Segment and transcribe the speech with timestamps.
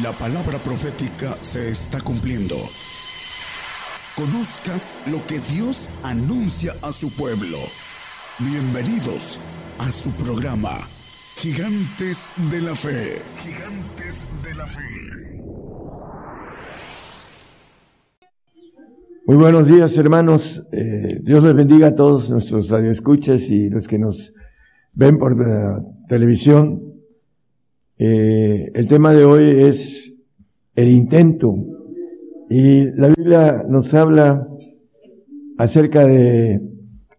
[0.00, 2.54] La palabra profética se está cumpliendo.
[4.16, 4.72] Conozca
[5.10, 7.58] lo que Dios anuncia a su pueblo.
[8.38, 9.38] Bienvenidos
[9.78, 10.78] a su programa,
[11.36, 13.18] Gigantes de la Fe.
[13.36, 14.80] Gigantes de la Fe.
[19.26, 20.66] Muy buenos días, hermanos.
[20.72, 24.32] Eh, Dios les bendiga a todos nuestros radioescuchas y los que nos
[24.94, 26.91] ven por la televisión.
[28.04, 30.12] Eh, el tema de hoy es
[30.74, 31.54] el intento.
[32.50, 34.48] Y la Biblia nos habla
[35.56, 36.60] acerca de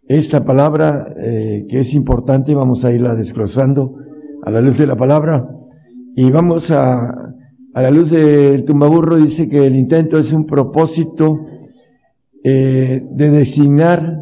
[0.09, 2.53] esta palabra eh, que es importante.
[2.53, 3.95] Vamos a irla desglosando
[4.43, 5.47] a la luz de la palabra.
[6.17, 7.33] Y vamos a,
[7.73, 11.45] a la luz del tumbaburro, dice que el intento es un propósito
[12.43, 14.19] eh, de designar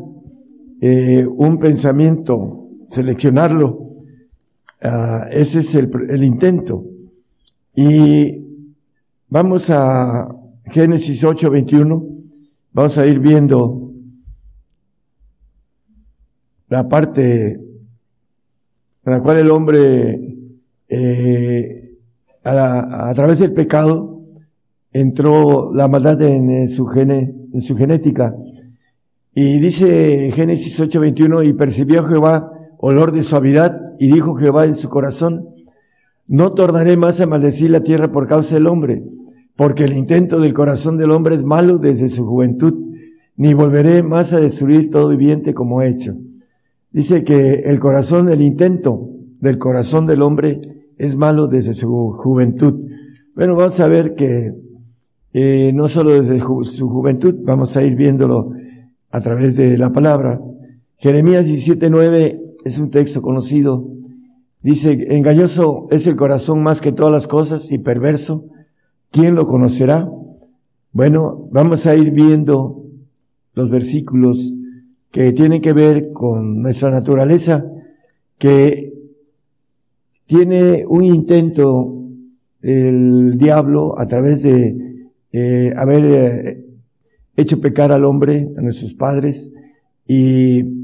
[1.38, 3.91] un pensamiento, seleccionarlo
[4.82, 6.84] Ah, ese es el, el intento.
[7.76, 8.46] Y
[9.30, 10.28] vamos a
[10.66, 12.08] Génesis 8, 21.
[12.74, 13.92] Vamos a ir viendo
[16.70, 17.60] la parte
[19.04, 20.38] en la cual el hombre,
[20.88, 21.98] eh,
[22.44, 24.22] a, a, través del pecado,
[24.94, 28.36] entró la maldad en, su, gene, en su genética.
[29.34, 34.90] Y dice Génesis 8:21, y percibió Jehová olor de suavidad, y dijo Jehová en su
[34.90, 35.50] corazón,
[36.26, 39.04] no tornaré más a maldecir la tierra por causa del hombre,
[39.56, 42.74] porque el intento del corazón del hombre es malo desde su juventud,
[43.38, 46.16] ni volveré más a destruir todo viviente como he hecho.
[46.90, 49.08] Dice que el corazón, el intento
[49.40, 52.90] del corazón del hombre es malo desde su juventud.
[53.36, 54.52] Bueno, vamos a ver que
[55.32, 58.52] eh, no solo desde su juventud, vamos a ir viéndolo
[59.12, 60.42] a través de la palabra.
[60.98, 63.88] Jeremías 17.9 es un texto conocido.
[64.62, 68.46] Dice, engañoso es el corazón más que todas las cosas y perverso.
[69.10, 70.10] ¿Quién lo conocerá?
[70.94, 72.84] Bueno, vamos a ir viendo
[73.54, 74.54] los versículos
[75.12, 77.66] que tienen que ver con nuestra naturaleza,
[78.38, 78.94] que
[80.26, 81.98] tiene un intento
[82.62, 86.66] el diablo a través de eh, haber eh,
[87.36, 89.52] hecho pecar al hombre, a nuestros padres,
[90.08, 90.81] y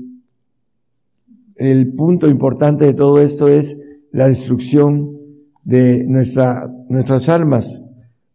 [1.57, 3.77] el punto importante de todo esto es
[4.11, 5.17] la destrucción
[5.63, 7.81] de nuestra, nuestras almas.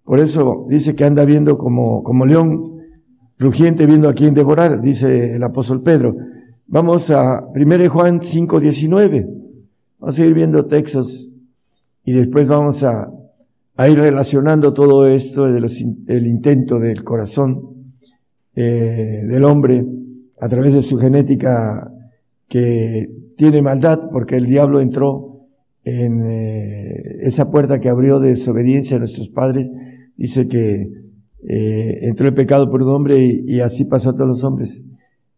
[0.04, 2.62] Por eso dice que anda viendo como, como león
[3.38, 6.16] rugiente viendo a quién devorar, dice el apóstol Pedro.
[6.66, 9.28] Vamos a 1 Juan 5, 19.
[9.98, 11.28] Vamos a ir viendo textos
[12.04, 13.10] y después vamos a,
[13.76, 17.72] a ir relacionando todo esto de los, el intento del corazón
[18.54, 19.84] eh, del hombre
[20.40, 21.90] a través de su genética
[22.52, 23.08] que
[23.38, 25.46] tiene maldad porque el diablo entró
[25.84, 29.70] en eh, esa puerta que abrió de desobediencia a nuestros padres.
[30.18, 30.86] Dice que
[31.48, 34.82] eh, entró el pecado por un hombre y, así pasó a todos los hombres.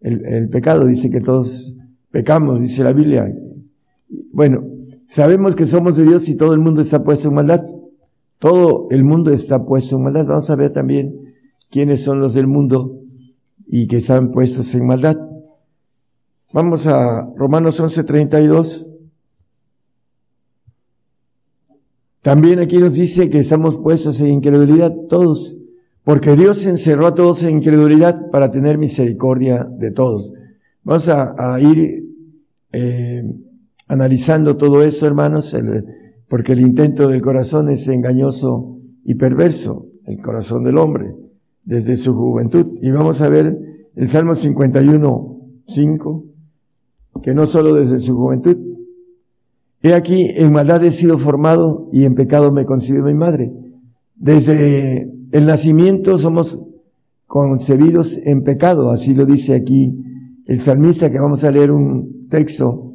[0.00, 1.72] El, el, pecado dice que todos
[2.10, 3.32] pecamos, dice la Biblia.
[4.32, 4.64] Bueno,
[5.06, 7.64] sabemos que somos de Dios y todo el mundo está puesto en maldad.
[8.40, 10.26] Todo el mundo está puesto en maldad.
[10.26, 11.14] Vamos a ver también
[11.70, 12.98] quiénes son los del mundo
[13.68, 15.16] y que están puestos en maldad.
[16.54, 18.86] Vamos a Romanos 11:32.
[22.22, 25.56] También aquí nos dice que estamos puestos en incredulidad todos,
[26.04, 30.30] porque Dios encerró a todos en incredulidad para tener misericordia de todos.
[30.84, 32.04] Vamos a, ir
[32.70, 33.24] eh,
[33.88, 35.56] analizando todo eso, hermanos,
[36.28, 41.16] porque el intento del corazón es engañoso y perverso, el corazón del hombre,
[41.64, 42.78] desde su juventud.
[42.80, 43.58] Y vamos a ver
[43.96, 46.33] el Salmo 51, 5
[47.22, 48.56] que no solo desde su juventud.
[49.82, 53.52] He aquí, en maldad he sido formado y en pecado me concibió mi madre.
[54.16, 56.58] Desde el nacimiento somos
[57.26, 59.98] concebidos en pecado, así lo dice aquí
[60.46, 62.92] el salmista que vamos a leer un texto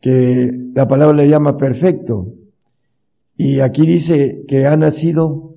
[0.00, 2.28] que la palabra le llama perfecto.
[3.36, 5.54] Y aquí dice que ha nacido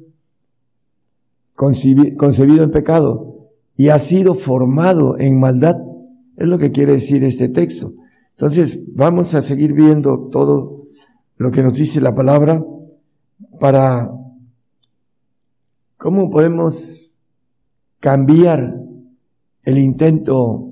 [1.54, 5.78] concebido en pecado y ha sido formado en maldad.
[6.38, 7.94] Es lo que quiere decir este texto.
[8.32, 10.86] Entonces, vamos a seguir viendo todo
[11.38, 12.64] lo que nos dice la palabra
[13.60, 14.12] para
[15.98, 17.18] cómo podemos
[18.00, 18.76] cambiar
[19.64, 20.70] el intento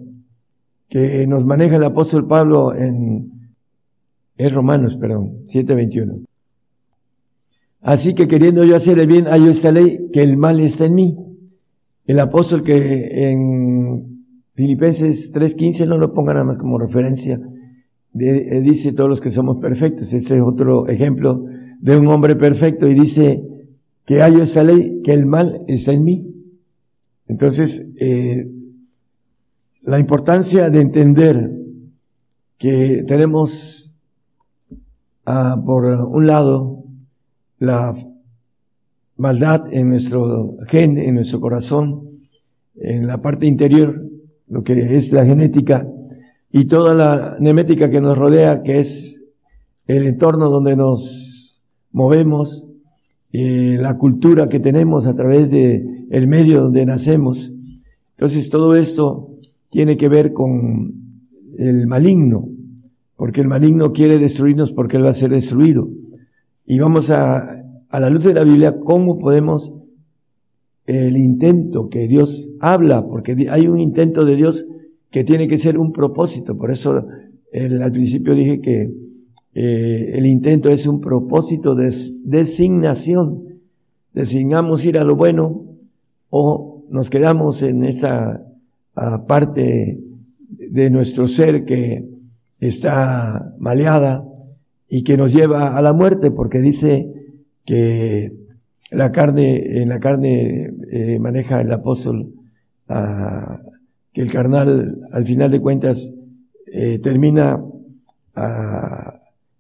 [0.87, 3.31] que nos maneja el apóstol Pablo en,
[4.37, 6.25] Romanos, perdón, 7:21.
[7.81, 10.95] Así que queriendo yo hacer el bien, hay esta ley, que el mal está en
[10.95, 11.17] mí.
[12.05, 14.14] El apóstol que en
[14.55, 17.39] Filipenses 3.15 no lo ponga nada más como referencia.
[18.17, 20.13] Eh, dice todos los que somos perfectos.
[20.13, 21.45] Este es otro ejemplo
[21.81, 23.43] de un hombre perfecto y dice
[24.05, 26.31] que hay esa ley, que el mal está en mí.
[27.27, 28.49] Entonces, eh,
[29.81, 31.51] la importancia de entender
[32.57, 33.91] que tenemos,
[35.25, 36.83] ah, por un lado,
[37.59, 37.93] la
[39.17, 42.21] maldad en nuestro gen, en nuestro corazón,
[42.75, 44.04] en la parte interior,
[44.47, 45.87] lo que es la genética,
[46.51, 49.21] y toda la nemética que nos rodea, que es
[49.87, 51.61] el entorno donde nos
[51.91, 52.65] movemos,
[53.33, 57.51] eh, la cultura que tenemos a través de medio donde nacemos.
[58.11, 59.31] Entonces todo esto
[59.69, 60.93] tiene que ver con
[61.57, 62.47] el maligno,
[63.17, 65.89] porque el maligno quiere destruirnos porque él va a ser destruido.
[66.65, 69.73] Y vamos a, a la luz de la Biblia, cómo podemos
[70.85, 74.65] el intento que Dios habla, porque hay un intento de Dios
[75.09, 76.57] que tiene que ser un propósito.
[76.57, 77.05] Por eso
[77.53, 78.91] al principio dije que
[79.53, 81.93] eh, el intento es un propósito de
[82.23, 83.59] designación.
[84.13, 85.63] Designamos ir a lo bueno
[86.29, 88.41] o nos quedamos en esa
[89.27, 89.99] parte
[90.49, 92.05] de nuestro ser que
[92.59, 94.25] está maleada
[94.89, 97.11] y que nos lleva a la muerte porque dice
[97.65, 98.44] que
[98.91, 102.31] la carne, en la carne eh, maneja el apóstol
[102.87, 106.11] que el carnal al final de cuentas
[106.71, 107.59] eh, termina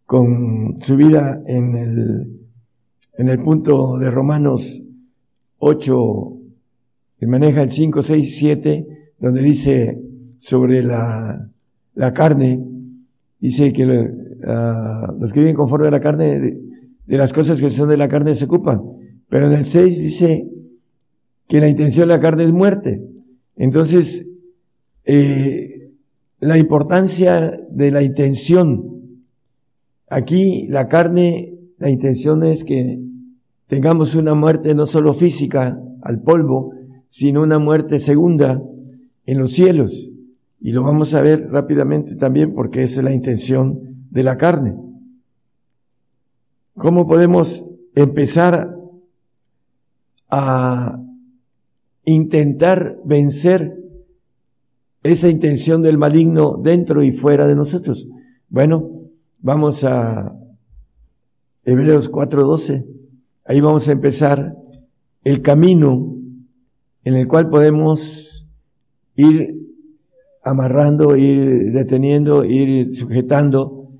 [0.05, 2.39] con su vida en el,
[3.17, 4.83] en el punto de Romanos
[5.59, 6.33] 8,
[7.19, 8.87] que maneja el 5, 6, 7,
[9.19, 9.99] donde dice
[10.37, 11.49] sobre la,
[11.95, 12.63] la carne,
[13.39, 17.97] dice que los que viven conforme a la carne, de, las cosas que son de
[17.97, 18.81] la carne se ocupan.
[19.35, 20.49] Pero en el 6 dice
[21.49, 23.05] que la intención de la carne es muerte.
[23.57, 24.29] Entonces,
[25.03, 25.91] eh,
[26.39, 28.95] la importancia de la intención
[30.07, 33.01] Aquí la carne, la intención es que
[33.67, 36.71] tengamos una muerte no solo física al polvo,
[37.09, 38.63] sino una muerte segunda
[39.25, 40.09] en los cielos.
[40.61, 44.75] Y lo vamos a ver rápidamente también porque esa es la intención de la carne.
[46.77, 47.65] ¿Cómo podemos
[47.95, 48.84] empezar
[50.37, 50.99] a
[52.03, 53.77] intentar vencer
[55.03, 58.07] esa intención del maligno dentro y fuera de nosotros?
[58.49, 58.95] Bueno,
[59.45, 60.35] Vamos a
[61.65, 62.83] Hebreos 4:12.
[63.45, 64.55] Ahí vamos a empezar
[65.23, 66.15] el camino
[67.03, 68.47] en el cual podemos
[69.15, 69.53] ir
[70.41, 73.91] amarrando, ir deteniendo, ir sujetando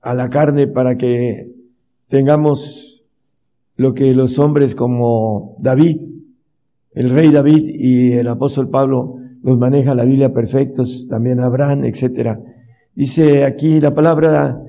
[0.00, 1.52] a la carne para que
[2.08, 2.95] tengamos
[3.76, 6.00] lo que los hombres como David,
[6.92, 12.40] el rey David y el apóstol Pablo nos maneja la Biblia perfectos, también Abraham, etcétera.
[12.94, 14.62] Dice aquí la palabra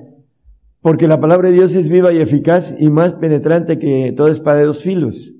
[0.80, 4.58] porque la palabra de Dios es viva y eficaz y más penetrante que toda espada
[4.58, 5.34] de dos filos,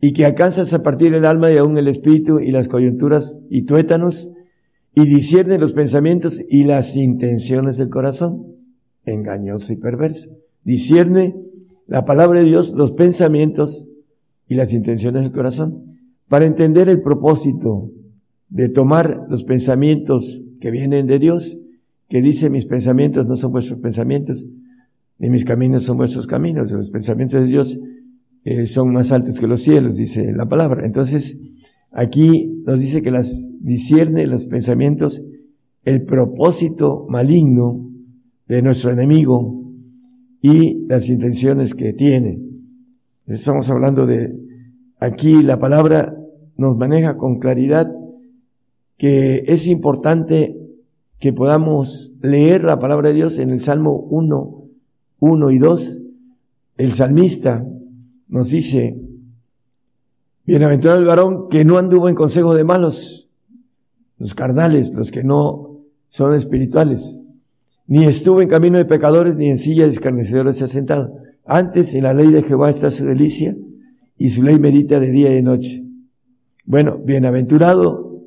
[0.00, 3.62] y que alcanzas a partir el alma y aún el espíritu y las coyunturas y
[3.62, 4.30] tuétanos,
[4.94, 8.46] y discierne los pensamientos y las intenciones del corazón,
[9.04, 10.28] engañoso y perverso.
[10.64, 11.36] Discierne
[11.86, 13.86] la palabra de Dios, los pensamientos
[14.48, 15.98] y las intenciones del corazón,
[16.28, 17.90] para entender el propósito
[18.48, 21.58] de tomar los pensamientos que vienen de Dios
[22.08, 24.44] que dice mis pensamientos no son vuestros pensamientos,
[25.18, 27.78] ni mis caminos son vuestros caminos, los pensamientos de Dios
[28.44, 30.86] eh, son más altos que los cielos, dice la palabra.
[30.86, 31.40] Entonces,
[31.90, 35.22] aquí nos dice que las discierne los pensamientos,
[35.84, 37.90] el propósito maligno
[38.46, 39.65] de nuestro enemigo
[40.42, 42.40] y las intenciones que tiene.
[43.26, 44.34] Estamos hablando de,
[44.98, 46.16] aquí la palabra
[46.56, 47.92] nos maneja con claridad
[48.96, 50.56] que es importante
[51.18, 54.62] que podamos leer la palabra de Dios en el Salmo 1,
[55.20, 55.98] 1 y 2.
[56.78, 57.66] El salmista
[58.28, 58.96] nos dice,
[60.46, 63.28] Bienaventurado el varón que no anduvo en consejo de malos,
[64.18, 67.24] los carnales, los que no son espirituales,
[67.86, 71.16] ni estuvo en camino de pecadores, ni en silla de escarnecedores se ha sentado.
[71.44, 73.56] Antes en la ley de Jehová está su delicia,
[74.18, 75.84] y su ley medita de día y de noche.
[76.64, 78.22] Bueno, bienaventurado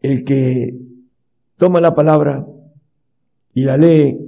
[0.00, 0.76] el que
[1.56, 2.46] toma la palabra
[3.54, 4.18] y la lee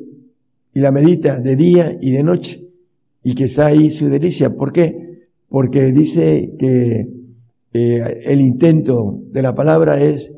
[0.72, 2.68] y la medita de día y de noche
[3.22, 4.54] y que está ahí su delicia.
[4.54, 5.28] ¿Por qué?
[5.48, 7.08] Porque dice que
[7.72, 10.36] eh, el intento de la palabra es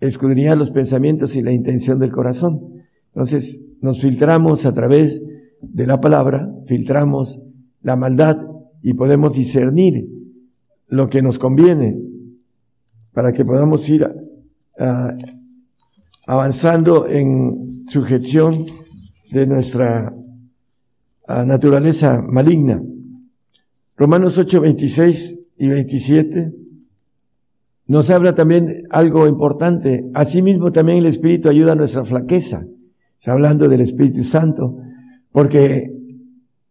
[0.00, 2.82] escudriñar los pensamientos y la intención del corazón.
[3.08, 5.22] Entonces nos filtramos a través
[5.60, 7.40] de la palabra, filtramos
[7.82, 8.38] la maldad
[8.82, 10.08] y podemos discernir
[10.88, 11.98] lo que nos conviene
[13.12, 15.16] para que podamos ir a
[16.26, 18.66] avanzando en sujeción
[19.30, 20.12] de nuestra
[21.26, 22.82] ah, naturaleza maligna.
[23.96, 26.52] Romanos 8, 26 y 27
[27.86, 30.10] nos habla también algo importante.
[30.12, 32.66] Asimismo también el Espíritu ayuda a nuestra flaqueza.
[33.26, 34.76] Está hablando del Espíritu Santo,
[35.32, 35.92] porque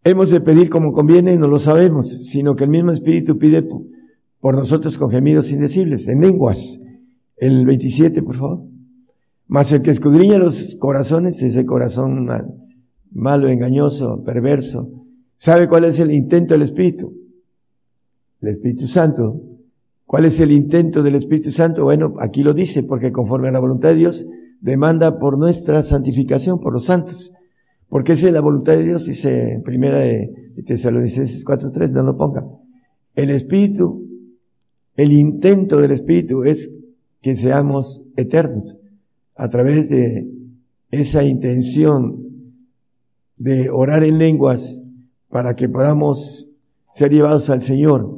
[0.05, 3.61] hemos de pedir como conviene y no lo sabemos, sino que el mismo Espíritu pide
[4.39, 6.79] por nosotros con gemidos indecibles, en lenguas.
[7.35, 8.61] El 27, por favor.
[9.47, 12.25] Mas el que escudriña los corazones, ese corazón
[13.11, 14.89] malo, engañoso, perverso,
[15.35, 17.13] sabe cuál es el intento del Espíritu.
[18.39, 19.41] El Espíritu Santo.
[20.05, 21.83] ¿Cuál es el intento del Espíritu Santo?
[21.83, 24.25] Bueno, aquí lo dice, porque conforme a la voluntad de Dios,
[24.65, 27.31] demanda por nuestra santificación, por los santos.
[27.87, 30.33] Porque esa es la voluntad de Dios, dice en primera de
[30.65, 32.43] Tesalonicenses 4.3, no lo ponga.
[33.13, 34.03] El Espíritu,
[34.97, 36.71] el intento del Espíritu es
[37.21, 38.75] que seamos eternos
[39.35, 40.27] a través de
[40.89, 42.23] esa intención
[43.37, 44.81] de orar en lenguas
[45.29, 46.47] para que podamos
[46.91, 48.17] ser llevados al Señor.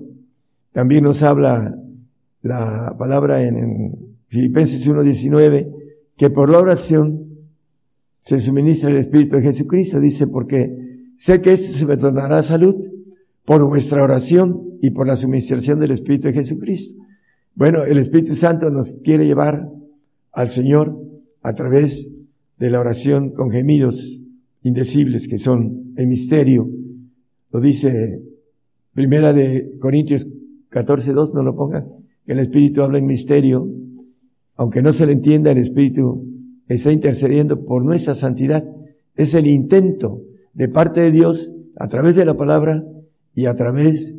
[0.71, 1.77] También nos habla
[2.41, 5.76] la palabra en, Filipenses 1.19
[6.17, 7.27] que por la oración
[8.23, 9.99] se suministra el Espíritu de Jesucristo.
[9.99, 12.75] Dice, porque sé que esto se me tornará salud
[13.45, 17.01] por vuestra oración y por la suministración del Espíritu de Jesucristo.
[17.55, 19.69] Bueno, el Espíritu Santo nos quiere llevar
[20.33, 20.97] al Señor
[21.41, 22.07] a través
[22.57, 24.21] de la oración con gemidos
[24.63, 26.69] indecibles que son el misterio.
[27.51, 28.21] Lo dice
[28.93, 30.27] Primera de Corintios
[30.69, 31.87] 14, 2, no lo pongan,
[32.25, 33.67] que el Espíritu habla en misterio.
[34.57, 36.25] Aunque no se le entienda, el Espíritu
[36.67, 38.65] está intercediendo por nuestra santidad.
[39.15, 40.21] Es el intento
[40.53, 42.83] de parte de Dios a través de la palabra
[43.35, 44.13] y a través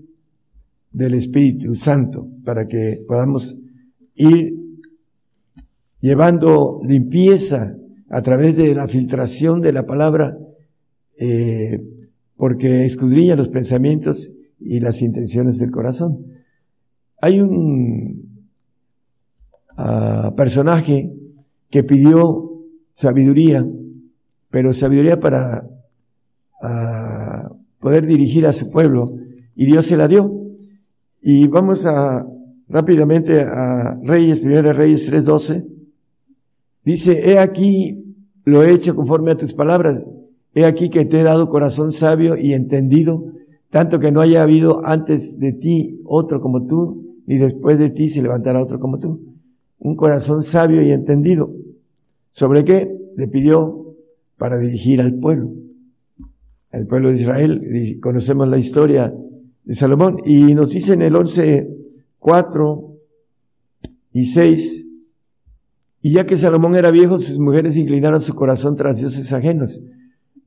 [0.93, 3.59] del Espíritu Santo para que podamos
[4.15, 4.55] ir
[6.01, 7.77] llevando limpieza
[8.09, 10.39] a través de la filtración de la palabra,
[11.19, 11.83] eh,
[12.37, 14.31] porque escudriña los pensamientos
[14.61, 16.27] y las intenciones del corazón.
[17.21, 18.28] Hay un
[20.37, 21.13] personaje
[21.71, 22.51] que pidió
[22.95, 23.67] sabiduría,
[24.51, 25.69] pero sabiduría para
[27.79, 29.15] poder dirigir a su pueblo,
[29.55, 30.33] y Dios se la dio.
[31.21, 32.27] Y vamos a
[32.69, 35.65] rápidamente a Reyes, primera Reyes 3.12.
[36.85, 40.03] Dice, he aquí, lo he hecho conforme a tus palabras.
[40.55, 43.33] He aquí que te he dado corazón sabio y entendido,
[43.71, 48.09] tanto que no haya habido antes de ti otro como tú, ni después de ti
[48.11, 49.28] se levantará otro como tú.
[49.79, 51.53] Un corazón sabio y entendido.
[52.33, 52.91] ¿Sobre qué?
[53.17, 53.95] Le pidió
[54.37, 55.51] para dirigir al pueblo.
[56.73, 57.99] El pueblo de Israel.
[58.01, 59.15] Conocemos la historia
[59.65, 60.19] de Salomón.
[60.25, 61.69] Y nos dice en el 11,
[62.19, 62.95] 4
[64.13, 64.85] y 6,
[66.01, 69.81] y ya que Salomón era viejo, sus mujeres inclinaron su corazón tras dioses ajenos.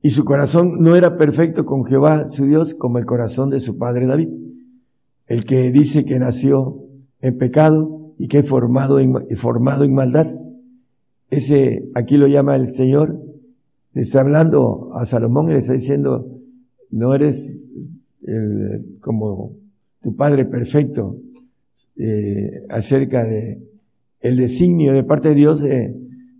[0.00, 3.78] Y su corazón no era perfecto con Jehová, su Dios, como el corazón de su
[3.78, 4.30] padre David,
[5.26, 6.82] el que dice que nació
[7.20, 10.28] en pecado y que formado en, formado en maldad.
[11.28, 13.20] Ese, aquí lo llama el Señor,
[13.94, 16.28] le está hablando a Salomón y le está diciendo,
[16.92, 17.58] no eres
[19.00, 19.54] como
[20.04, 21.16] tu Padre perfecto,
[21.96, 23.60] eh, acerca de
[24.20, 25.92] el designio de parte de Dios de,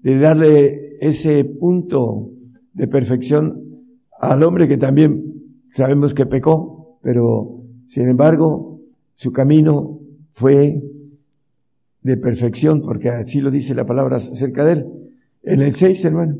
[0.04, 2.30] de darle ese punto
[2.74, 3.60] de perfección
[4.20, 5.34] al hombre que también
[5.74, 8.78] sabemos que pecó, pero sin embargo
[9.16, 9.98] su camino
[10.34, 10.80] fue
[12.02, 14.86] de perfección, porque así lo dice la palabra acerca de él.
[15.42, 16.36] En el 6, hermano.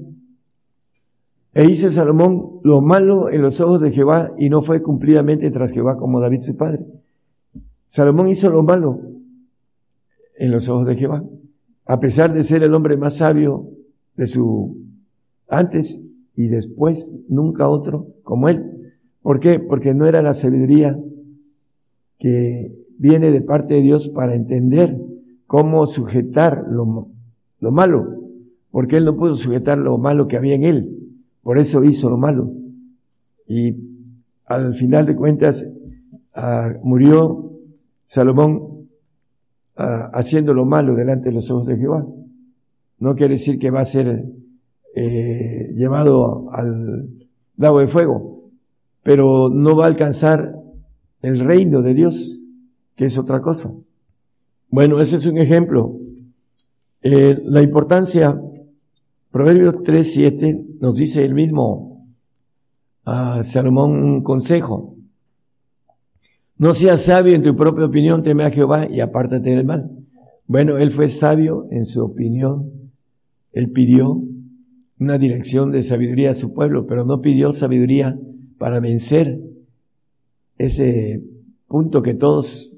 [1.55, 5.71] E hizo Salomón lo malo en los ojos de Jehová y no fue cumplidamente tras
[5.71, 6.87] Jehová como David su padre.
[7.87, 9.01] Salomón hizo lo malo
[10.39, 11.23] en los ojos de Jehová,
[11.85, 13.69] a pesar de ser el hombre más sabio
[14.17, 14.79] de su
[15.47, 16.03] antes
[16.35, 18.95] y después, nunca otro como él.
[19.21, 19.61] ¿Por qué?
[19.61, 20.99] Porque no era la sabiduría
[22.19, 24.97] que viene de parte de Dios para entender
[25.53, 27.09] cómo sujetar lo,
[27.61, 28.23] lo malo,
[28.71, 31.13] porque él no pudo sujetar lo malo que había en él.
[31.43, 32.51] Por eso hizo lo malo.
[33.47, 33.77] Y
[34.47, 35.63] al final de cuentas
[36.35, 37.53] ah, murió
[38.07, 38.89] Salomón
[39.77, 42.07] ah, haciendo lo malo delante de los ojos de Jehová.
[42.99, 44.25] No quiere decir que va a ser
[44.95, 47.11] eh, llevado al
[47.59, 48.49] lago de fuego,
[49.03, 50.55] pero no va a alcanzar
[51.21, 52.41] el reino de Dios,
[52.97, 53.71] que es otra cosa.
[54.73, 55.99] Bueno, ese es un ejemplo.
[57.03, 58.41] Eh, la importancia
[59.31, 62.07] Proverbios 3, 7 nos dice el mismo
[63.05, 64.97] a Salomón un consejo.
[66.57, 69.91] No seas sabio en tu propia opinión, teme a Jehová y apártate del mal.
[70.47, 72.73] Bueno, él fue sabio en su opinión.
[73.53, 74.23] Él pidió
[74.99, 78.19] una dirección de sabiduría a su pueblo, pero no pidió sabiduría
[78.57, 79.39] para vencer
[80.57, 81.23] ese
[81.67, 82.75] punto que todos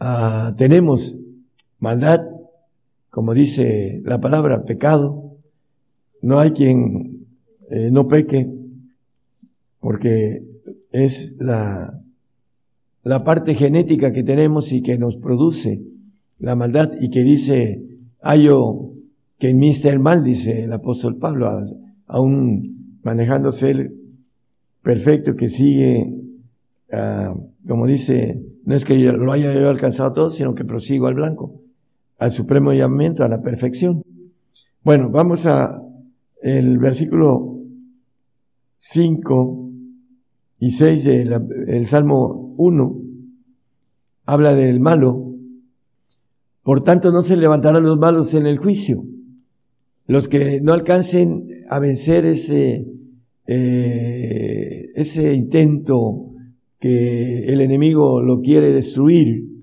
[0.00, 1.14] ah, tenemos,
[1.78, 2.26] maldad,
[3.10, 5.36] como dice la palabra, pecado.
[6.22, 7.26] No hay quien
[7.70, 8.50] eh, no peque,
[9.80, 10.42] porque
[10.90, 12.00] es la,
[13.04, 15.82] la parte genética que tenemos y que nos produce
[16.38, 17.82] la maldad y que dice,
[18.20, 18.92] hallo
[19.38, 21.62] que en mí está el mal, dice el apóstol Pablo,
[22.06, 23.94] aún manejándose él
[24.82, 26.12] perfecto, que sigue,
[26.92, 27.34] ah,
[27.66, 31.14] como dice, no es que yo lo haya yo alcanzado todo, sino que prosigo al
[31.14, 31.60] blanco,
[32.18, 34.02] al supremo llamamiento, a la perfección.
[34.82, 35.82] Bueno, vamos a
[36.42, 37.58] el versículo
[38.78, 39.70] 5
[40.60, 43.00] y 6 del Salmo 1,
[44.26, 45.34] habla del malo.
[46.62, 49.04] Por tanto, no se levantarán los malos en el juicio.
[50.06, 52.86] Los que no alcancen a vencer ese,
[53.46, 56.30] eh, ese intento
[56.80, 59.57] que el enemigo lo quiere destruir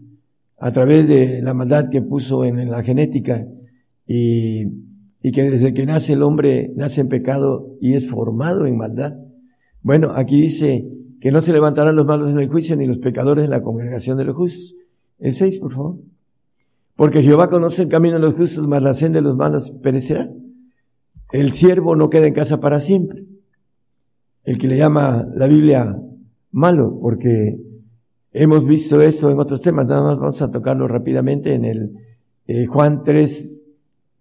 [0.65, 3.45] a través de la maldad que puso en, la genética
[4.07, 4.63] y,
[5.21, 9.13] y que desde que nace el hombre nace en pecado y es formado en maldad.
[9.83, 10.87] Bueno, aquí dice
[11.21, 14.17] que no se levantarán los malos en el juicio ni los pecadores en la congregación
[14.17, 14.75] de los justos.
[15.19, 15.97] El 6, por favor.
[16.95, 20.31] Porque Jehová conoce el camino de los justos, mas la senda de los malos perecerá.
[21.31, 23.23] El siervo no queda en casa para siempre.
[24.43, 25.95] El que le llama la Biblia
[26.51, 27.55] malo, porque
[28.37, 31.91] hemos visto eso en otros temas, nada más vamos a tocarlo rápidamente en el
[32.47, 33.61] eh, Juan 3,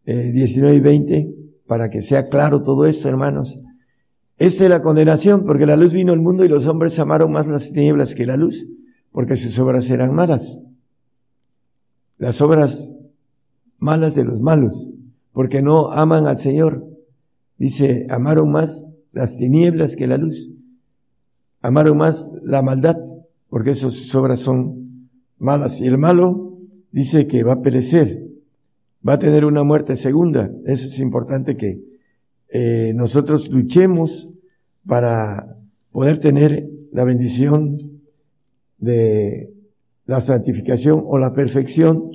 [0.07, 1.35] 19 eh, y 20,
[1.67, 3.59] para que sea claro todo esto, hermanos.
[4.39, 7.49] Esta es la condenación, porque la luz vino al mundo y los hombres amaron más
[7.49, 8.69] las tinieblas que la luz,
[9.11, 10.61] porque sus obras eran malas.
[12.19, 12.95] Las obras
[13.79, 14.77] malas de los malos,
[15.33, 16.87] porque no aman al Señor.
[17.59, 20.51] Dice, amaron más las tinieblas que la luz.
[21.63, 22.97] Amaron más la maldad,
[23.55, 25.81] porque sus obras son malas.
[25.81, 26.59] Y el malo
[26.91, 28.27] dice que va a perecer,
[29.09, 30.51] va a tener una muerte segunda.
[30.67, 31.81] Eso es importante que
[32.49, 34.29] eh, nosotros luchemos
[34.85, 35.57] para
[35.93, 37.79] poder tener la bendición
[38.79, 39.53] de
[40.05, 42.11] la santificación o la perfección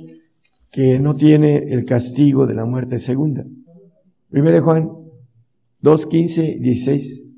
[0.70, 3.46] que no tiene el castigo de la muerte segunda.
[4.28, 4.90] Primero Juan
[5.80, 7.29] 2, 15, 16.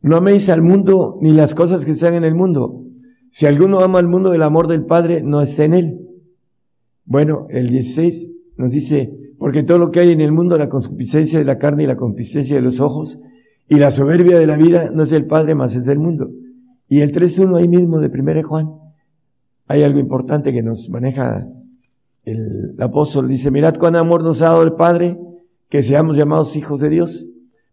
[0.00, 2.84] No améis al mundo ni las cosas que están en el mundo.
[3.30, 6.08] Si alguno ama al mundo, el amor del Padre no está en él.
[7.04, 11.38] Bueno, el 16 nos dice, porque todo lo que hay en el mundo, la concupiscencia
[11.38, 13.18] de la carne y la concupiscencia de los ojos
[13.68, 16.30] y la soberbia de la vida no es del Padre, más es del mundo.
[16.88, 18.70] Y el 3.1 ahí mismo de 1 Juan,
[19.66, 21.46] hay algo importante que nos maneja
[22.24, 23.28] el, apóstol.
[23.28, 25.18] Dice, mirad cuán amor nos ha dado el Padre,
[25.68, 27.26] que seamos llamados hijos de Dios.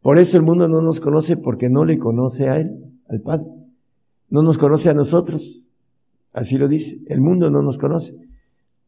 [0.06, 2.76] Por eso el mundo no nos conoce porque no le conoce a Él,
[3.10, 3.48] al Padre.
[4.30, 5.64] No nos conoce a nosotros.
[6.32, 7.00] Así lo dice.
[7.08, 8.16] El mundo no nos conoce.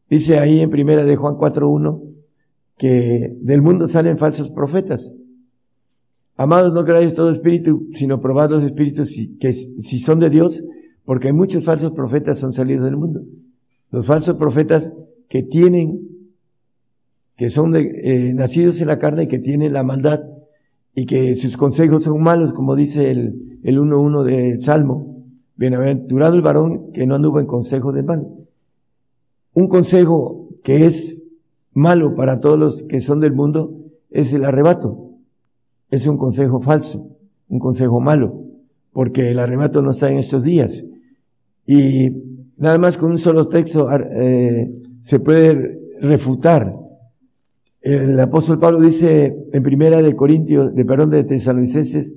[0.08, 2.02] Dice ahí en primera de Juan 4.1
[2.76, 5.12] que del mundo salen falsos profetas.
[6.36, 10.62] Amados, no creáis todo espíritu, sino probad los espíritus si, que si son de Dios,
[11.04, 13.22] porque muchos falsos profetas son salidos del mundo.
[13.90, 14.92] Los falsos profetas
[15.28, 15.98] que tienen,
[17.36, 20.20] que son de, eh, nacidos en la carne y que tienen la maldad
[20.94, 25.24] y que sus consejos son malos, como dice el, el 1.1 del Salmo.
[25.56, 28.26] Bienaventurado el varón que no anduvo en consejo de mal.
[29.54, 31.22] Un consejo que es
[31.72, 33.74] malo para todos los que son del mundo
[34.10, 35.08] es el arrebato
[35.90, 37.16] es un consejo falso,
[37.48, 38.42] un consejo malo,
[38.92, 40.84] porque el arrebato no está en estos días.
[41.66, 42.10] Y
[42.56, 44.70] nada más con un solo texto eh,
[45.00, 46.74] se puede refutar.
[47.80, 52.12] El apóstol Pablo dice en primera de Corintios, de perdón, de Tesalonicenses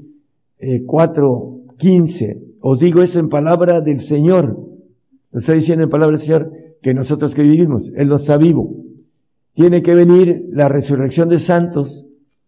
[0.59, 4.57] eh, 4, 15, os digo eso en palabra del Señor.
[5.31, 8.75] Lo está diciendo en palabra del Señor que nosotros que vivimos, Él no está vivo.
[9.53, 12.07] Tiene que venir la resurrección de santos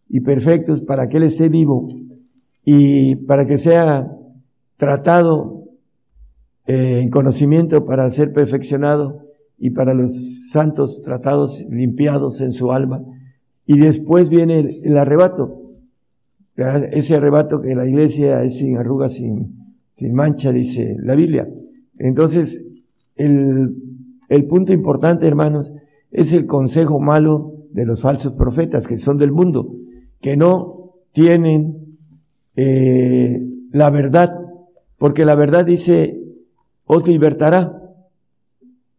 [0.10, 1.88] y perfectos para que Él esté vivo
[2.66, 4.08] y para que sea
[4.78, 5.66] tratado
[6.66, 9.22] eh, en conocimiento para ser perfeccionado
[9.64, 13.02] y para los santos tratados, limpiados en su alma.
[13.66, 15.72] Y después viene el, arrebato,
[16.92, 19.56] ese arrebato que la iglesia es sin arrugas, sin,
[19.96, 21.48] sin mancha, dice la Biblia.
[21.98, 22.62] Entonces,
[23.16, 23.74] el,
[24.28, 25.72] el punto importante, hermanos,
[26.12, 29.78] es el consejo malo de los falsos profetas que son del mundo
[30.20, 31.98] que no tienen
[32.58, 34.36] eh, la verdad,
[34.98, 36.20] porque la verdad dice,
[36.84, 37.80] os libertará.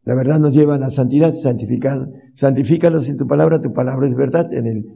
[0.04, 2.08] La verdad nos lleva a la santidad, santificado.
[2.34, 4.86] Santifícalos en tu palabra, tu palabra es verdad, en el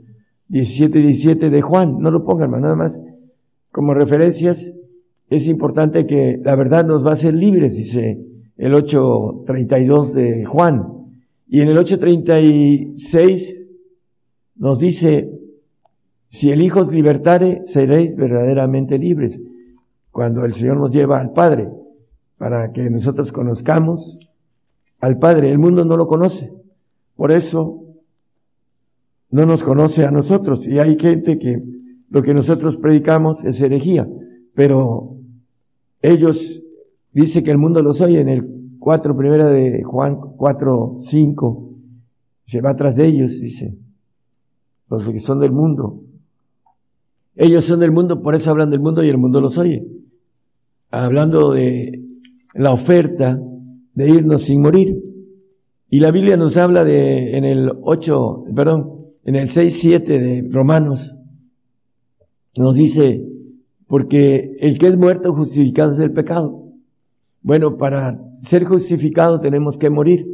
[0.49, 1.99] 17 17 de Juan.
[1.99, 3.01] No lo pongan, nada más.
[3.71, 4.73] Como referencias,
[5.31, 8.25] es importante que la verdad nos va a hacer libres, dice
[8.57, 10.87] el 8.32 de Juan.
[11.47, 13.67] Y en el 8.36
[14.57, 15.31] nos dice,
[16.29, 19.41] si el Hijo os libertare, seréis verdaderamente libres.
[20.11, 21.69] Cuando el Señor nos lleva al Padre,
[22.37, 24.19] para que nosotros conozcamos
[25.01, 25.51] al Padre.
[25.51, 26.53] El mundo no lo conoce.
[27.17, 27.85] Por eso
[29.31, 30.67] no nos conoce a nosotros.
[30.67, 31.63] Y hay gente que
[32.11, 34.09] lo que nosotros predicamos es herejía.
[34.55, 35.17] Pero
[36.03, 36.63] ellos
[37.13, 41.71] dice que el mundo los oye en el 4 primera de Juan 4, 5.
[42.47, 43.77] Se va atrás de ellos, dice.
[44.89, 46.03] Los que son del mundo.
[47.37, 49.87] Ellos son del mundo, por eso hablan del mundo y el mundo los oye.
[50.91, 52.03] Hablando de
[52.55, 53.39] la oferta
[53.99, 55.03] de irnos sin morir.
[55.91, 60.49] Y la Biblia nos habla de, en el 8, perdón, en el 6, 7 de
[60.49, 61.17] Romanos,
[62.57, 63.27] nos dice,
[63.89, 66.69] porque el que es muerto justificado es el pecado.
[67.43, 70.29] Bueno, para ser justificado tenemos que morir,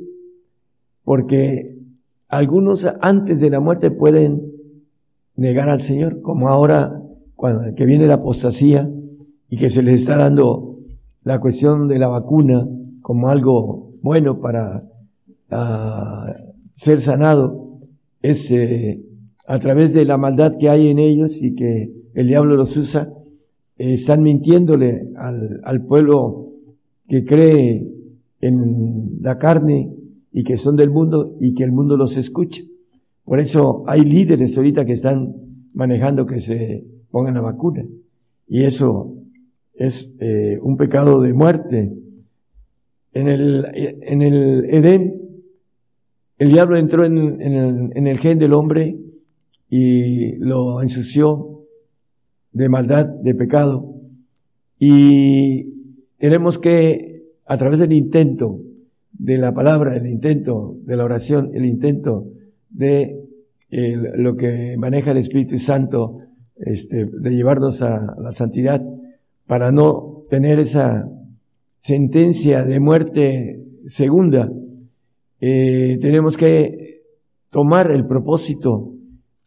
[1.02, 1.78] porque
[2.28, 4.42] algunos antes de la muerte pueden
[5.36, 7.00] negar al Señor, como ahora
[7.34, 8.90] cuando que viene la apostasía
[9.48, 10.80] y que se les está dando
[11.22, 12.68] la cuestión de la vacuna
[13.04, 14.82] como algo bueno para
[15.50, 16.34] ah,
[16.74, 17.80] ser sanado,
[18.22, 19.04] es eh,
[19.46, 23.12] a través de la maldad que hay en ellos y que el diablo los usa,
[23.76, 26.48] eh, están mintiéndole al, al pueblo
[27.06, 27.92] que cree
[28.40, 29.92] en la carne
[30.32, 32.62] y que son del mundo y que el mundo los escucha.
[33.22, 35.34] Por eso hay líderes ahorita que están
[35.74, 37.84] manejando que se pongan la vacuna.
[38.48, 39.14] Y eso
[39.74, 42.03] es eh, un pecado de muerte.
[43.14, 45.24] En el, en el Edén,
[46.38, 48.98] el diablo entró en, el, en el gen del hombre
[49.70, 51.66] y lo ensució
[52.52, 53.94] de maldad, de pecado.
[54.78, 55.64] Y
[56.18, 58.60] tenemos que, a través del intento
[59.12, 62.26] de la palabra, el intento de la oración, el intento
[62.70, 63.20] de
[63.70, 66.18] lo que maneja el Espíritu Santo,
[66.56, 68.82] este, de llevarnos a la santidad,
[69.46, 71.08] para no tener esa
[71.84, 74.50] sentencia de muerte segunda,
[75.38, 77.02] eh, tenemos que
[77.50, 78.94] tomar el propósito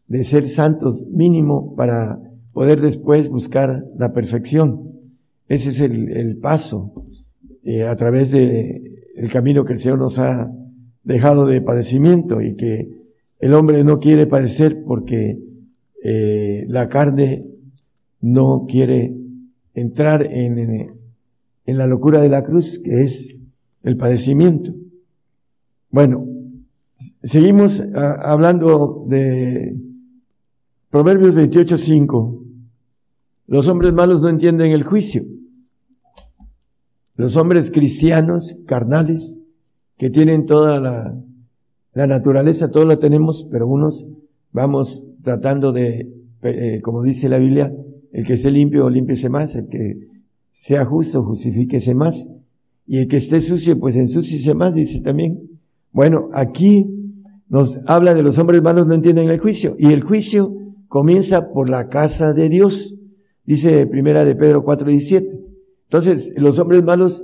[0.06, 2.20] de ser santos mínimo para
[2.54, 4.92] poder después buscar la perfección.
[5.48, 6.94] Ese es el, paso
[7.64, 8.84] eh, a través de
[9.16, 10.52] el camino que el Señor nos ha
[11.04, 12.88] dejado de padecimiento y que
[13.40, 15.40] el hombre no quiere padecer porque
[16.04, 17.46] eh, la carne
[18.22, 19.16] no quiere
[19.74, 20.97] entrar en, en
[21.76, 23.38] la locura de la cruz, que es
[23.84, 24.74] el padecimiento.
[25.90, 26.26] Bueno,
[27.24, 29.76] seguimos ah, hablando de
[30.90, 32.44] Proverbios 28.5.
[33.48, 35.24] Los hombres malos no entienden el juicio.
[37.16, 39.40] Los hombres cristianos, carnales,
[39.98, 41.18] que tienen toda la,
[41.94, 44.06] la naturaleza, todo lo tenemos, pero unos
[44.52, 46.08] vamos tratando de,
[46.44, 47.74] eh, como dice la Biblia,
[48.12, 49.98] el que esté limpio, límpiese más, el que
[50.60, 52.30] sea justo, justifíquese más,
[52.86, 55.42] y el que esté sucio, pues ensúciese más, dice también.
[55.92, 56.86] Bueno, aquí
[57.50, 60.54] nos habla de los hombres malos no entienden el juicio, y el juicio
[60.88, 62.96] comienza por la casa de Dios,
[63.46, 65.28] dice primera de Pedro 4:17.
[65.86, 67.24] Entonces, los hombres malos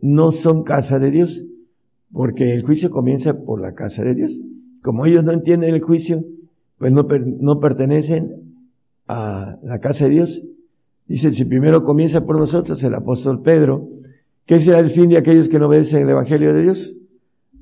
[0.00, 1.44] no son casa de Dios,
[2.12, 4.40] porque el juicio comienza por la casa de Dios.
[4.82, 6.24] Como ellos no entienden el juicio,
[6.78, 7.06] pues no,
[7.40, 8.54] no pertenecen
[9.08, 10.44] a la casa de Dios.
[11.08, 13.88] Dice, si primero comienza por nosotros, el apóstol Pedro,
[14.46, 16.94] ¿qué será el fin de aquellos que no obedecen el Evangelio de Dios?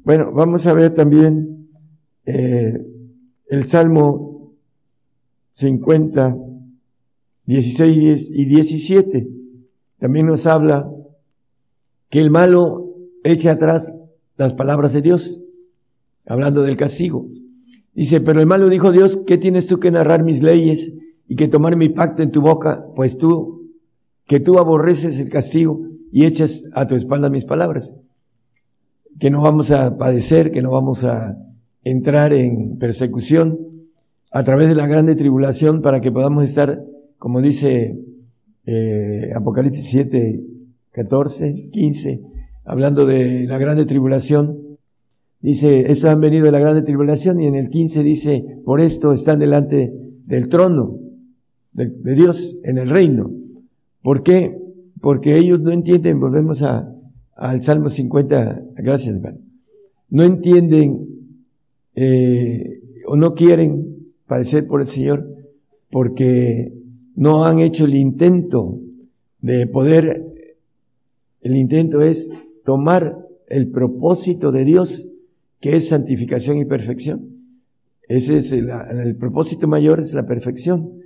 [0.05, 1.69] Bueno, vamos a ver también
[2.27, 2.85] eh,
[3.49, 4.53] el Salmo
[5.53, 6.37] 50,
[7.47, 9.37] 16 y 17
[9.99, 10.91] también nos habla
[12.11, 13.91] que el malo echa atrás
[14.37, 15.41] las palabras de Dios,
[16.27, 17.29] hablando del castigo.
[17.95, 20.93] Dice, pero el malo dijo Dios, ¿qué tienes tú que narrar mis leyes
[21.29, 22.85] y que tomar mi pacto en tu boca?
[22.95, 23.73] Pues tú,
[24.27, 25.81] que tú aborreces el castigo
[26.13, 27.95] y echas a tu espalda mis palabras.
[29.19, 31.37] Que no vamos a padecer, que no vamos a
[31.83, 33.59] entrar en persecución
[34.31, 36.83] a través de la grande tribulación para que podamos estar,
[37.19, 37.99] como dice
[38.67, 40.41] eh, Apocalipsis 7,
[40.93, 42.21] 14, 15,
[42.65, 44.59] hablando de la grande tribulación.
[45.41, 49.13] Dice, estos han venido de la grande tribulación y en el 15 dice, por esto
[49.13, 49.93] están delante
[50.25, 51.06] del trono
[51.77, 53.31] de, Dios en el reino.
[54.03, 54.57] ¿Por qué?
[55.01, 56.93] Porque ellos no entienden, volvemos a,
[57.35, 59.39] al Salmo 50, gracias hermano,
[60.09, 61.07] no entienden
[61.95, 65.29] eh, o no quieren padecer por el Señor
[65.91, 66.73] porque
[67.15, 68.81] no han hecho el intento
[69.41, 70.25] de poder,
[71.43, 72.31] el intento es
[72.65, 75.07] tomar el propósito de Dios,
[75.61, 77.37] que es santificación y perfección.
[78.09, 81.06] Ese es el, el propósito mayor, es la perfección.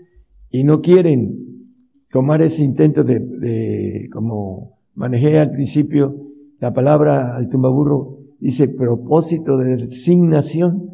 [0.51, 1.67] Y no quieren
[2.11, 6.27] tomar ese intento de, de como manejé al principio,
[6.59, 10.91] la palabra al tumbaburro dice propósito de designación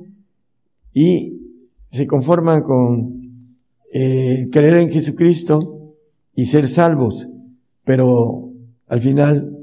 [0.92, 1.40] y
[1.90, 3.16] se conforman con
[3.92, 5.94] eh, creer en Jesucristo
[6.34, 7.26] y ser salvos,
[7.84, 8.50] pero
[8.88, 9.56] al final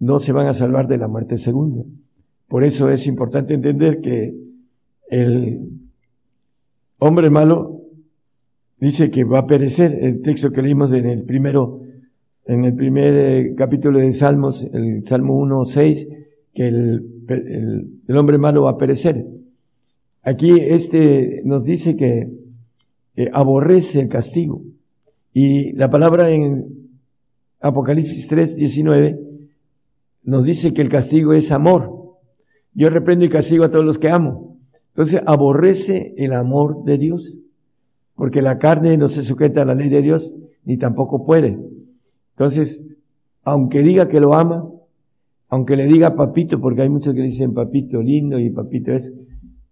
[0.00, 1.84] no se van a salvar de la muerte segunda.
[2.48, 4.34] Por eso es importante entender que
[5.08, 5.70] el
[6.98, 7.73] hombre malo
[8.84, 9.98] dice que va a perecer.
[10.00, 11.80] El texto que leímos en el primero,
[12.46, 16.08] en el primer eh, capítulo de Salmos, el Salmo 1, 6,
[16.52, 17.14] que el,
[18.06, 19.26] el, hombre malo va a perecer.
[20.22, 22.28] Aquí este nos dice que,
[23.32, 24.62] aborrece el castigo.
[25.32, 26.66] Y la palabra en
[27.60, 29.20] Apocalipsis 3, 19
[30.24, 32.16] nos dice que el castigo es amor.
[32.72, 34.58] Yo reprendo y castigo a todos los que amo.
[34.88, 37.36] Entonces aborrece el amor de Dios,
[38.16, 41.58] porque la carne no se sujeta a la ley de Dios, ni tampoco puede.
[42.36, 42.84] Entonces,
[43.42, 44.68] aunque diga que lo ama,
[45.48, 49.12] aunque le diga papito, porque hay muchos que dicen papito lindo y papito es,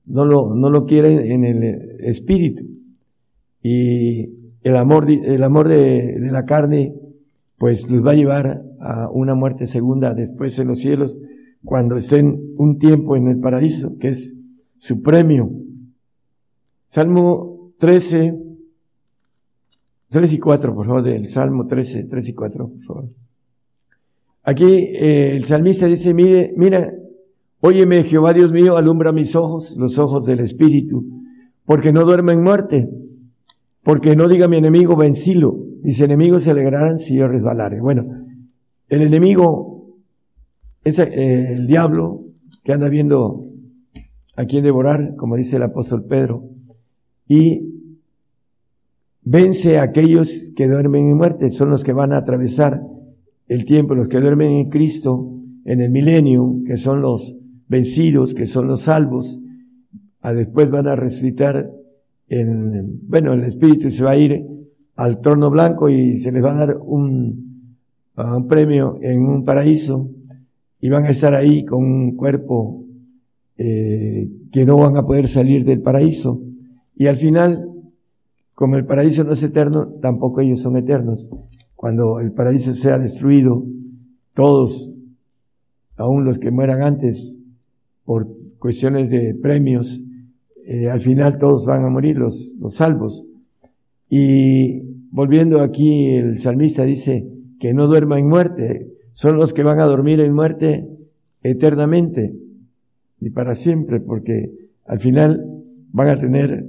[0.07, 2.65] no lo, no lo quieren en el espíritu.
[3.63, 4.29] Y
[4.63, 6.95] el amor, el amor de, de la carne,
[7.59, 11.17] pues los va a llevar a una muerte segunda después en los cielos,
[11.65, 14.33] cuando estén un tiempo en el paraíso, que es
[14.79, 15.51] su premio.
[16.89, 18.39] Salmo 13,
[20.09, 23.09] 3 y 4, por favor, del Salmo 13, 3 y 4, por favor.
[24.45, 26.93] Aquí eh, el salmista dice, mire, mira,
[27.61, 31.05] óyeme Jehová Dios mío, alumbra mis ojos, los ojos del Espíritu,
[31.65, 32.89] porque no duerme en muerte,
[33.83, 37.81] porque no diga mi enemigo vencilo, mis enemigos se alegrarán si yo resbalare.
[37.81, 38.07] Bueno,
[38.91, 39.89] el enemigo
[40.85, 42.27] es eh, el diablo
[42.63, 43.49] que anda viendo
[44.37, 46.52] a quién devorar, como dice el apóstol Pedro,
[47.33, 47.63] y
[49.23, 52.83] vence a aquellos que duermen en muerte, son los que van a atravesar
[53.49, 55.31] el tiempo, los que duermen en Cristo
[55.65, 57.35] en el milenio, que son los
[57.69, 59.39] vencidos, que son los salvos,
[60.21, 61.71] a después van a resucitar
[62.29, 64.45] en, bueno, el Espíritu se va a ir
[64.97, 67.71] al trono blanco y se les va a dar un,
[68.15, 70.11] un premio en un paraíso
[70.83, 72.85] y van a estar ahí con un cuerpo
[73.57, 76.52] eh, que no van a poder salir del paraíso.
[76.95, 77.69] Y al final,
[78.55, 81.29] como el paraíso no es eterno, tampoco ellos son eternos
[81.83, 83.65] cuando el paraíso sea destruido,
[84.35, 84.89] todos,
[85.97, 87.37] aun los que mueran antes,
[88.05, 88.29] por
[88.61, 90.01] cuestiones de premios,
[90.65, 93.25] eh, al final todos van a morir, los, los salvos.
[94.09, 97.27] Y volviendo aquí, el salmista dice
[97.59, 100.89] que no duerma en muerte, son los que van a dormir en muerte
[101.43, 102.33] eternamente
[103.21, 104.53] y para siempre, porque
[104.87, 105.45] al final
[105.91, 106.65] van a tener,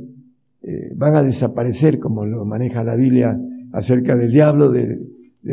[0.64, 3.38] eh, van a desaparecer, como lo maneja la Biblia
[3.74, 4.98] acerca del diablo, de,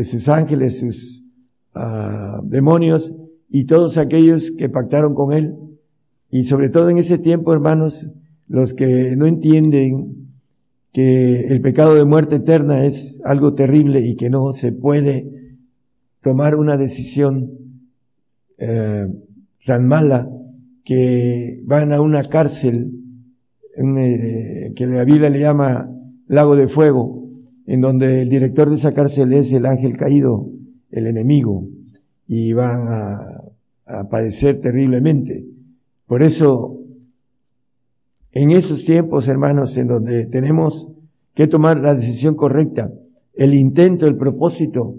[0.04, 1.24] sus ángeles, sus
[1.74, 3.12] uh, demonios
[3.48, 5.56] y todos aquellos que pactaron con él.
[6.30, 8.06] Y sobre todo en ese tiempo, hermanos,
[8.46, 10.28] los que no entienden
[10.92, 15.56] que el pecado de muerte eterna es algo terrible y que no se puede
[16.22, 17.50] tomar una decisión
[18.58, 19.08] eh,
[19.66, 20.28] tan mala
[20.84, 22.92] que van a una cárcel
[24.74, 25.90] que la Biblia le llama
[26.26, 27.20] lago de fuego
[27.70, 30.50] en donde el director de esa cárcel es el ángel caído,
[30.90, 31.68] el enemigo,
[32.26, 33.36] y van a,
[34.10, 35.44] padecer terriblemente.
[36.06, 36.80] Por eso,
[38.32, 40.88] en esos tiempos, hermanos, en donde tenemos
[41.34, 42.92] que tomar la decisión correcta,
[43.34, 44.96] el intento, el propósito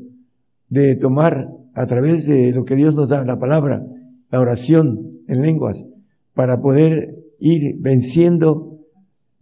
[0.69, 3.85] de tomar a través de lo que Dios nos da, la palabra,
[4.29, 5.85] la oración en lenguas,
[6.33, 8.70] para poder ir venciendo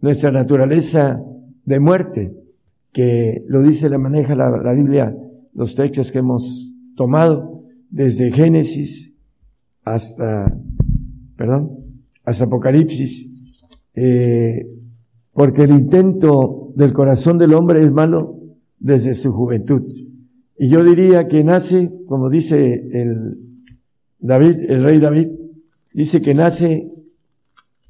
[0.00, 1.22] nuestra naturaleza
[1.64, 2.32] de muerte,
[2.92, 5.14] que lo dice, la maneja la, Biblia,
[5.54, 9.12] los textos que hemos tomado desde Génesis
[9.84, 10.56] hasta,
[11.36, 11.70] perdón,
[12.24, 13.28] hasta Apocalipsis,
[13.94, 14.66] eh,
[15.32, 18.38] porque el intento del corazón del hombre es malo
[18.78, 19.82] desde su juventud.
[20.58, 23.38] Y yo diría que nace, como dice el
[24.18, 25.28] David, el rey David,
[25.92, 26.92] dice que nace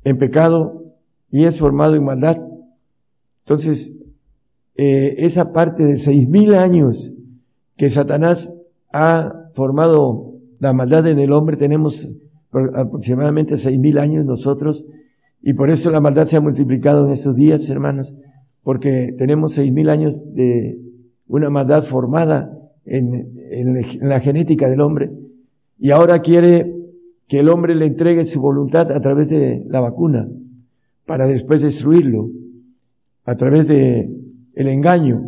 [0.04, 0.79] en pecado
[1.30, 2.38] y es formado en maldad.
[3.44, 3.94] Entonces,
[4.76, 7.12] eh, esa parte de seis mil años
[7.76, 8.52] que Satanás
[8.92, 12.10] ha formado la maldad en el hombre, tenemos
[12.52, 14.84] aproximadamente seis mil años nosotros,
[15.42, 18.12] y por eso la maldad se ha multiplicado en esos días, hermanos,
[18.62, 20.78] porque tenemos seis mil años de
[21.28, 25.10] una maldad formada en la genética del hombre,
[25.78, 26.74] y ahora quiere
[27.26, 30.28] que el hombre le entregue su voluntad a través de la vacuna
[31.10, 32.30] para después destruirlo
[33.24, 34.08] a través de
[34.54, 35.20] el engaño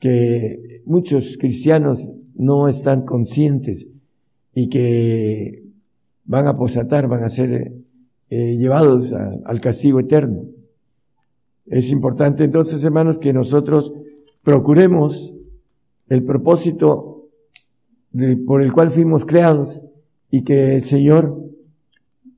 [0.00, 3.86] que muchos cristianos no están conscientes
[4.56, 5.62] y que
[6.24, 7.74] van a posatar, van a ser
[8.28, 10.46] eh, llevados al castigo eterno.
[11.66, 13.92] Es importante entonces, hermanos, que nosotros
[14.42, 15.32] procuremos
[16.08, 17.28] el propósito
[18.48, 19.80] por el cual fuimos creados
[20.28, 21.40] y que el Señor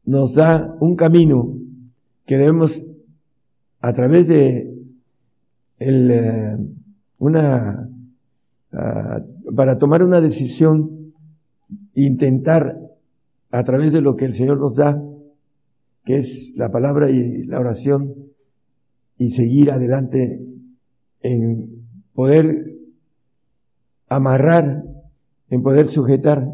[0.04, 1.56] nos da un camino
[2.30, 2.80] que debemos
[3.80, 4.72] a través de
[5.80, 6.56] el, eh,
[7.18, 7.90] una,
[8.72, 9.20] ah,
[9.56, 11.12] para tomar una decisión,
[11.92, 12.78] intentar
[13.50, 15.02] a través de lo que el Señor nos da,
[16.04, 18.14] que es la palabra y la oración,
[19.18, 20.40] y seguir adelante
[21.22, 22.76] en poder
[24.08, 24.84] amarrar,
[25.48, 26.46] en poder sujetar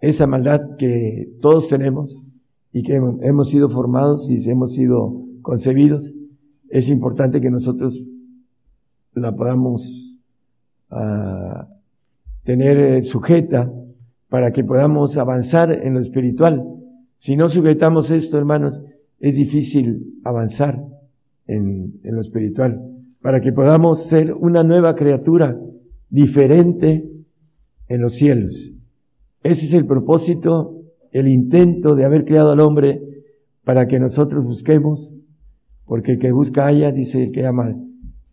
[0.00, 2.16] esa maldad que todos tenemos
[2.74, 6.12] y que hemos sido formados y hemos sido concebidos,
[6.68, 8.02] es importante que nosotros
[9.12, 10.16] la podamos
[10.90, 11.66] uh,
[12.42, 13.72] tener eh, sujeta
[14.28, 16.66] para que podamos avanzar en lo espiritual.
[17.16, 18.80] Si no sujetamos esto, hermanos,
[19.20, 20.84] es difícil avanzar
[21.46, 22.82] en, en lo espiritual.
[23.22, 25.56] Para que podamos ser una nueva criatura
[26.10, 27.08] diferente
[27.86, 28.72] en los cielos.
[29.44, 30.83] Ese es el propósito,
[31.14, 33.00] el intento de haber creado al hombre
[33.62, 35.14] para que nosotros busquemos,
[35.86, 37.76] porque el que busca haya, dice el que ama,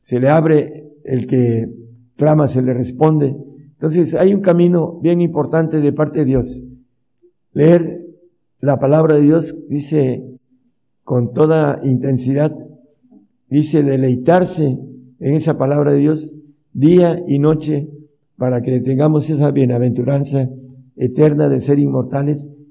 [0.04, 1.70] se le abre, el que
[2.18, 3.38] clama se le responde.
[3.74, 6.64] Entonces hay un camino bien importante de parte de Dios.
[7.54, 8.02] Leer
[8.60, 10.24] la palabra de Dios dice
[11.04, 12.52] con toda intensidad,
[13.48, 14.80] dice deleitarse
[15.20, 16.36] en esa palabra de Dios
[16.74, 17.90] día y noche
[18.38, 20.50] para que tengamos esa bienaventuranza
[20.96, 22.50] eterna de ser inmortales